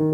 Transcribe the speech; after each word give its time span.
Hi, 0.00 0.06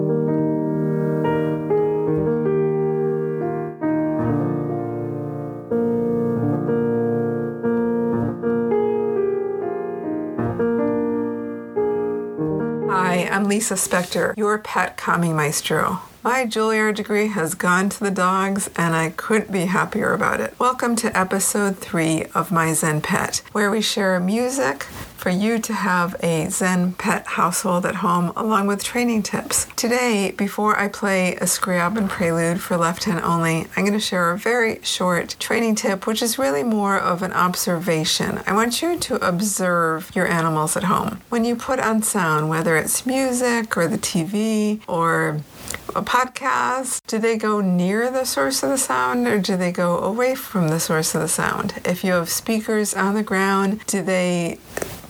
I'm 13.30 13.44
Lisa 13.44 13.74
Spector, 13.74 14.36
your 14.36 14.58
pet 14.58 14.96
calming 14.96 15.36
maestro. 15.36 16.00
My 16.24 16.44
Juilliard 16.46 16.96
degree 16.96 17.28
has 17.28 17.54
gone 17.54 17.88
to 17.90 18.00
the 18.00 18.10
dogs, 18.10 18.68
and 18.74 18.96
I 18.96 19.10
couldn't 19.10 19.52
be 19.52 19.66
happier 19.66 20.12
about 20.12 20.40
it. 20.40 20.58
Welcome 20.58 20.96
to 20.96 21.16
episode 21.16 21.78
three 21.78 22.24
of 22.34 22.50
My 22.50 22.72
Zen 22.72 23.02
Pet, 23.02 23.40
where 23.52 23.70
we 23.70 23.80
share 23.80 24.18
music 24.18 24.84
for 25.16 25.30
you 25.30 25.58
to 25.58 25.72
have 25.72 26.14
a 26.22 26.48
Zen 26.50 26.92
pet 26.92 27.26
household 27.26 27.86
at 27.86 27.96
home, 27.96 28.32
along 28.36 28.66
with 28.66 28.84
training 28.84 29.22
tips. 29.22 29.66
Today, 29.74 30.32
before 30.36 30.78
I 30.78 30.88
play 30.88 31.34
a 31.36 31.44
Scriabin 31.44 32.08
prelude 32.08 32.60
for 32.60 32.76
left 32.76 33.04
hand 33.04 33.24
only, 33.24 33.66
I'm 33.76 33.84
going 33.84 33.92
to 33.92 34.00
share 34.00 34.30
a 34.30 34.38
very 34.38 34.80
short 34.82 35.36
training 35.40 35.74
tip, 35.74 36.06
which 36.06 36.22
is 36.22 36.38
really 36.38 36.62
more 36.62 36.98
of 36.98 37.22
an 37.22 37.32
observation. 37.32 38.40
I 38.46 38.52
want 38.52 38.82
you 38.82 38.98
to 38.98 39.26
observe 39.26 40.10
your 40.14 40.26
animals 40.26 40.76
at 40.76 40.84
home. 40.84 41.20
When 41.28 41.44
you 41.44 41.56
put 41.56 41.80
on 41.80 42.02
sound, 42.02 42.48
whether 42.48 42.76
it's 42.76 43.06
music 43.06 43.76
or 43.76 43.88
the 43.88 43.98
TV 43.98 44.80
or 44.86 45.40
a 45.94 46.02
podcast, 46.02 47.00
do 47.06 47.18
they 47.18 47.38
go 47.38 47.60
near 47.60 48.10
the 48.10 48.24
source 48.24 48.62
of 48.62 48.68
the 48.68 48.78
sound 48.78 49.26
or 49.26 49.38
do 49.38 49.56
they 49.56 49.72
go 49.72 49.98
away 49.98 50.34
from 50.34 50.68
the 50.68 50.78
source 50.78 51.14
of 51.14 51.22
the 51.22 51.28
sound? 51.28 51.80
If 51.84 52.04
you 52.04 52.12
have 52.12 52.28
speakers 52.28 52.92
on 52.92 53.14
the 53.14 53.22
ground, 53.22 53.84
do 53.86 54.02
they 54.02 54.58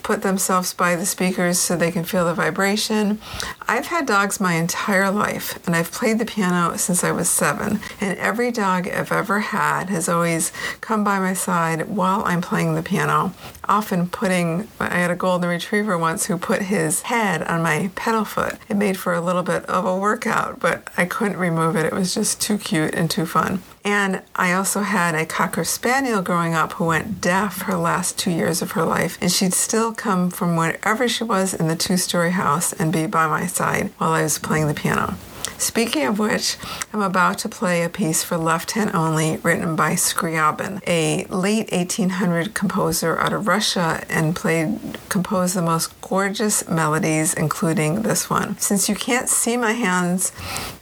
put 0.07 0.23
themselves 0.23 0.73
by 0.73 0.95
the 0.95 1.05
speakers 1.05 1.59
so 1.59 1.75
they 1.75 1.91
can 1.91 2.05
feel 2.05 2.25
the 2.25 2.33
vibration. 2.33 3.19
I've 3.67 3.89
had 3.89 4.07
dogs 4.07 4.39
my 4.39 4.55
entire 4.55 5.11
life, 5.11 5.59
and 5.67 5.75
I've 5.75 5.91
played 5.91 6.21
the 6.21 6.25
piano 6.25 6.79
since 6.79 7.03
I 7.03 7.11
was 7.11 7.29
seven. 7.29 7.81
And 8.01 8.17
every 8.17 8.53
dog 8.53 8.87
I've 8.87 9.11
ever 9.11 9.41
had 9.41 9.91
has 9.91 10.09
always 10.09 10.53
come 10.81 11.03
by 11.03 11.19
my 11.19 11.35
side 11.35 11.89
while 11.89 12.23
I'm 12.25 12.41
playing 12.41 12.77
the 12.77 12.85
piano, 12.85 13.35
often 13.65 14.09
putting, 14.09 14.69
I 14.79 14.99
had 14.99 15.11
a 15.11 15.17
golden 15.17 15.51
retriever 15.51 15.99
once 15.99 16.27
who 16.27 16.39
put 16.39 16.63
his 16.63 17.03
head 17.03 17.43
on 17.43 17.65
my 17.65 17.91
pedal 17.97 18.25
foot. 18.25 18.59
It 18.69 18.77
made 18.77 18.97
for 18.97 19.13
a 19.13 19.21
little 19.21 19.43
bit 19.43 19.65
of 19.65 19.85
a 19.85 19.99
workout, 19.99 20.61
but 20.61 20.89
I 20.97 21.07
couldn't 21.07 21.37
remove 21.37 21.75
it. 21.75 21.85
It 21.85 21.93
was 21.93 22.15
just 22.15 22.41
too 22.41 22.59
cute 22.59 22.95
and 22.95 23.11
too 23.11 23.27
fun. 23.27 23.61
And 23.87 24.23
I 24.35 24.53
also 24.53 24.81
had 24.81 25.15
a 25.15 25.25
Cocker 25.25 25.63
Spaniel 25.63 26.21
growing 26.21 26.55
up 26.55 26.73
who 26.73 26.87
went 26.87 27.21
deaf 27.21 27.63
her 27.63 27.77
last 27.77 28.19
two 28.19 28.33
years 28.33 28.61
of 28.61 28.73
her 28.73 28.85
life, 28.85 29.17
and 29.21 29.31
she'd 29.31 29.55
still 29.55 29.93
come 29.95 30.29
from 30.29 30.57
wherever 30.57 31.09
she 31.09 31.23
was 31.23 31.55
in 31.55 31.69
the 31.69 31.77
two 31.77 31.97
story 31.97 32.33
house 32.33 32.73
and 32.73 32.93
be 32.93 33.07
by 33.07 33.29
my 33.29 33.47
side 33.47 33.93
while 33.99 34.11
I 34.11 34.25
was 34.25 34.41
playing 34.41 34.67
the 34.67 34.75
piano. 34.75 35.17
Speaking 35.59 36.07
of 36.07 36.19
which, 36.19 36.57
I'm 36.93 37.01
about 37.01 37.39
to 37.39 37.49
play 37.49 37.83
a 37.83 37.89
piece 37.89 38.23
for 38.23 38.37
left 38.37 38.73
hand 38.73 38.91
only 38.95 39.39
written 39.39 39.75
by 39.75 39.93
Scriabin, 39.93 40.83
a 40.87 41.25
late 41.27 41.73
1800 41.73 42.55
composer 42.55 43.19
out 43.19 43.33
of 43.33 43.49
Russia, 43.49 44.05
and 44.09 44.37
played 44.37 44.99
composed 45.09 45.57
the 45.57 45.63
most 45.63 45.99
gorgeous 46.03 46.69
melodies, 46.69 47.35
including 47.35 48.03
this 48.03 48.29
one. 48.29 48.59
Since 48.59 48.89
you 48.89 48.95
can't 48.95 49.29
see 49.29 49.57
my 49.57 49.73
hands, 49.73 50.33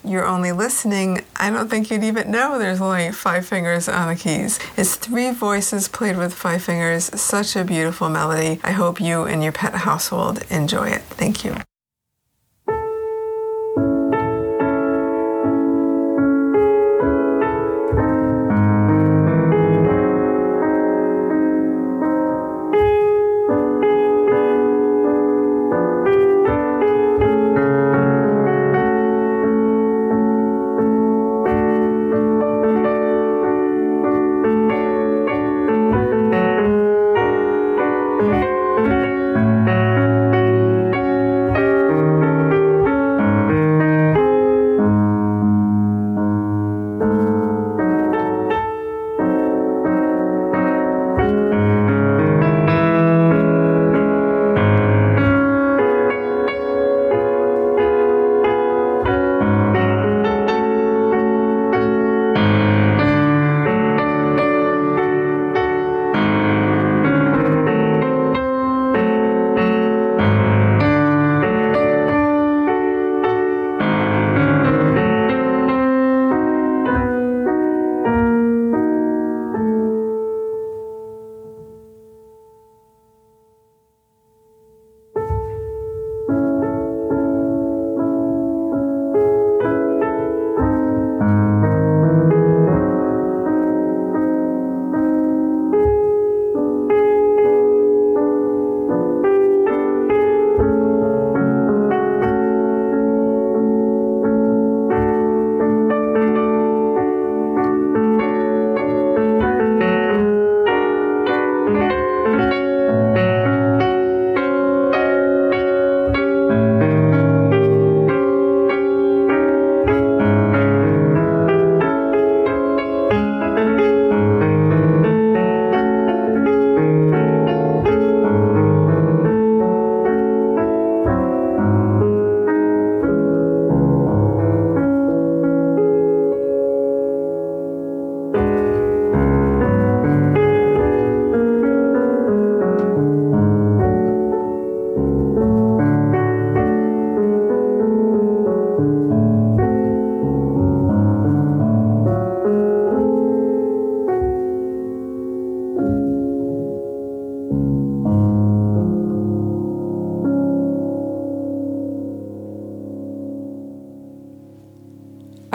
you're 0.05 0.27
only 0.27 0.53
listening. 0.53 1.25
I 1.37 1.51
don't 1.51 1.69
think 1.69 1.91
you'd 1.91 2.05
even 2.05 2.31
know 2.31 2.59
there's 2.59 2.81
only 2.81 3.13
five 3.13 3.47
fingers 3.47 3.89
on 3.89 4.09
the 4.09 4.17
keys. 4.17 4.59
It's 4.77 4.97
three 4.97 5.31
voices 5.31 5.89
played 5.89 6.17
with 6.17 6.35
five 6.35 6.63
fingers. 6.63 7.05
Such 7.21 7.57
a 7.57 7.65
beautiful 7.65 8.09
melody. 8.09 8.61
I 8.65 8.73
hope 8.73 9.01
you 9.01 9.25
and 9.25 9.43
your 9.43 9.53
pet 9.53 9.75
household 9.75 10.43
enjoy 10.51 10.89
it. 10.89 11.03
Thank 11.03 11.45
you. 11.45 11.57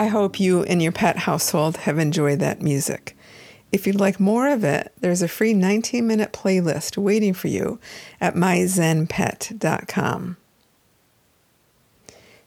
Hope 0.10 0.40
you 0.40 0.64
and 0.64 0.84
your 0.84 0.92
pet 0.92 1.18
household 1.18 1.78
have 1.78 1.98
enjoyed 1.98 2.40
that 2.40 2.62
music. 2.62 3.16
If 3.72 3.88
you'd 3.88 4.00
like 4.00 4.20
more 4.20 4.50
of 4.50 4.64
it, 4.64 4.92
there's 5.00 5.22
a 5.22 5.28
free 5.28 5.54
19 5.54 6.06
minute 6.06 6.34
playlist 6.34 6.98
waiting 6.98 7.34
for 7.34 7.48
you 7.48 7.80
at 8.20 8.36
myzenpet.com. 8.36 10.38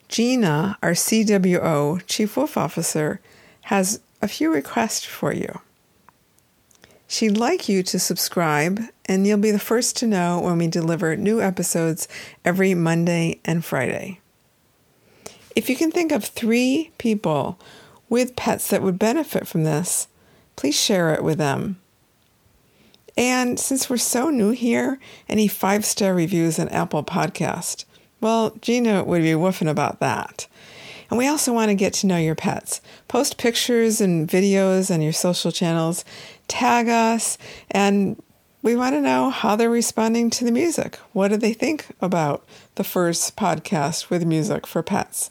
Gina, 0.08 0.78
our 0.82 0.92
CWO, 0.92 2.02
Chief 2.06 2.36
Wolf 2.36 2.56
Officer, 2.56 3.20
has 3.62 4.00
a 4.20 4.28
few 4.28 4.52
requests 4.52 5.04
for 5.04 5.32
you. 5.32 5.60
She'd 7.12 7.36
like 7.36 7.68
you 7.68 7.82
to 7.82 7.98
subscribe, 7.98 8.80
and 9.04 9.26
you'll 9.26 9.38
be 9.38 9.50
the 9.50 9.58
first 9.58 9.96
to 9.98 10.06
know 10.06 10.40
when 10.40 10.58
we 10.58 10.66
deliver 10.66 11.14
new 11.14 11.42
episodes 11.42 12.08
every 12.44 12.74
Monday 12.74 13.38
and 13.44 13.64
Friday. 13.64 14.21
If 15.54 15.68
you 15.68 15.76
can 15.76 15.90
think 15.90 16.12
of 16.12 16.24
three 16.24 16.90
people 16.98 17.58
with 18.08 18.36
pets 18.36 18.68
that 18.68 18.82
would 18.82 18.98
benefit 18.98 19.46
from 19.46 19.64
this, 19.64 20.08
please 20.56 20.78
share 20.78 21.12
it 21.14 21.24
with 21.24 21.38
them. 21.38 21.78
And 23.16 23.60
since 23.60 23.90
we're 23.90 23.98
so 23.98 24.30
new 24.30 24.50
here, 24.50 24.98
any 25.28 25.48
five 25.48 25.84
star 25.84 26.14
reviews 26.14 26.58
on 26.58 26.68
Apple 26.68 27.04
Podcast, 27.04 27.84
well, 28.20 28.50
Gina 28.60 29.04
would 29.04 29.22
be 29.22 29.32
woofing 29.32 29.68
about 29.68 30.00
that. 30.00 30.46
And 31.10 31.18
we 31.18 31.26
also 31.26 31.52
want 31.52 31.68
to 31.68 31.74
get 31.74 31.92
to 31.94 32.06
know 32.06 32.16
your 32.16 32.34
pets. 32.34 32.80
Post 33.08 33.36
pictures 33.36 34.00
and 34.00 34.26
videos 34.26 34.92
on 34.92 35.02
your 35.02 35.12
social 35.12 35.52
channels, 35.52 36.06
tag 36.48 36.88
us, 36.88 37.36
and 37.70 38.22
we 38.62 38.76
want 38.76 38.94
to 38.94 39.00
know 39.00 39.30
how 39.30 39.56
they're 39.56 39.68
responding 39.68 40.30
to 40.30 40.44
the 40.44 40.52
music. 40.52 40.96
What 41.12 41.28
do 41.28 41.36
they 41.36 41.52
think 41.52 41.88
about 42.00 42.46
the 42.76 42.84
first 42.84 43.36
podcast 43.36 44.08
with 44.08 44.24
music 44.24 44.66
for 44.66 44.82
pets? 44.82 45.30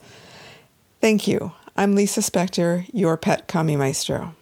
Thank 0.99 1.27
you. 1.27 1.53
I'm 1.77 1.95
Lisa 1.95 2.19
Spector, 2.19 2.85
your 2.93 3.15
pet 3.15 3.47
Kami 3.47 3.77
Maestro. 3.77 4.35